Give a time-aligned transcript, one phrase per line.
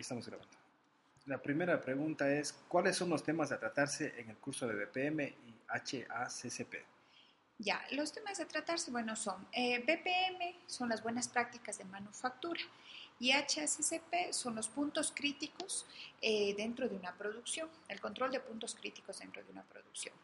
[0.00, 0.56] Estamos grabando.
[1.26, 5.20] La primera pregunta es, ¿cuáles son los temas a tratarse en el curso de BPM
[5.20, 6.74] y HACCP?
[7.58, 12.60] Ya, los temas a tratarse, bueno, son eh, BPM, son las buenas prácticas de manufactura
[13.18, 15.84] y HACCP son los puntos críticos
[16.22, 20.14] eh, dentro de una producción, el control de puntos críticos dentro de una producción.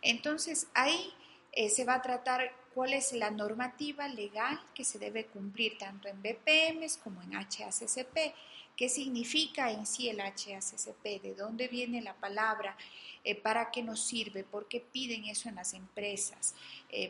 [0.00, 1.12] Entonces, ahí
[1.52, 6.08] eh, se va a tratar cuál es la normativa legal que se debe cumplir tanto
[6.08, 8.34] en BPMs como en HACCP,
[8.76, 12.76] qué significa en sí el HACCP, de dónde viene la palabra,
[13.22, 16.54] eh, para qué nos sirve, por qué piden eso en las empresas,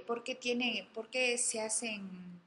[0.07, 2.43] por, qué tiene, por qué se hacen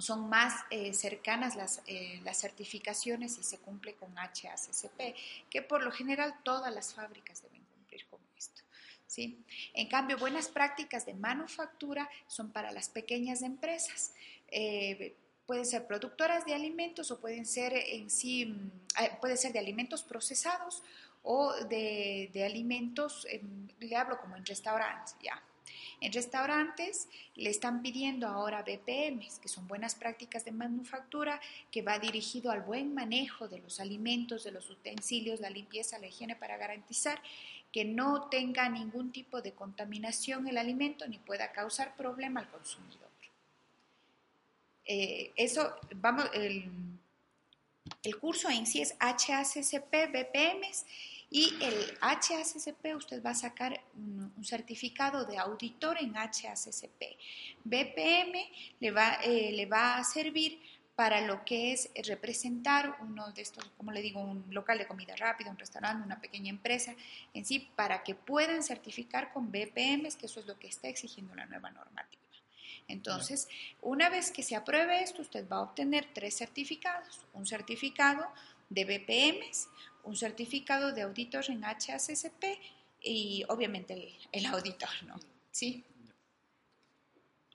[0.00, 5.14] son más eh, cercanas las, eh, las, certificaciones y se cumple con HACCP,
[5.50, 8.62] que por lo general todas las fábricas deben cumplir con esto.
[9.08, 9.42] ¿Sí?
[9.74, 14.12] En cambio, buenas prácticas de manufactura son para las pequeñas empresas.
[14.52, 18.70] Eh, pueden ser productoras de alimentos o pueden ser en sí, mm,
[19.20, 20.84] puede ser de alimentos procesados
[21.22, 25.42] o de, alimentos, em, le hablo como en restaurantes, ya.
[26.00, 31.98] En restaurantes le están pidiendo ahora BPMs, que son buenas prácticas de manufactura, que va
[31.98, 36.56] dirigido al buen manejo de los alimentos, de los utensilios, la limpieza, la higiene para
[36.56, 37.20] garantizar
[37.72, 43.08] que no tenga ningún tipo de contaminación el alimento ni pueda causar problema al consumidor.
[44.90, 46.64] Eh, eso, vamos, el,
[48.02, 50.86] el curso en sí es HACCP, BPMs
[51.30, 57.02] y el HACCP, usted va a sacar un, certificado de auditor en HACCP.
[57.64, 58.38] BPM
[58.80, 60.60] le va, eh, le va a servir
[60.98, 65.14] para lo que es representar uno de estos, como le digo, un local de comida
[65.14, 66.92] rápida, un restaurante, una pequeña empresa
[67.34, 71.36] en sí, para que puedan certificar con BPMs, que eso es lo que está exigiendo
[71.36, 72.22] la nueva normativa.
[72.88, 73.48] Entonces,
[73.82, 77.20] una vez que se apruebe esto, usted va a obtener tres certificados.
[77.34, 78.26] Un certificado
[78.68, 79.68] de BPMs,
[80.04, 82.44] un certificado de auditor en HACCP
[83.02, 85.16] y obviamente el, el auditor, ¿no?
[85.50, 85.84] ¿Sí?